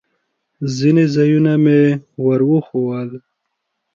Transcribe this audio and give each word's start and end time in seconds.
ځینې 0.75 1.05
ځایونه 1.15 1.53
مې 1.63 1.81
ور 2.23 2.41
وښوول. 2.49 3.09